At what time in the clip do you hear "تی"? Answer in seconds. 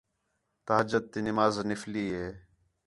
1.11-1.19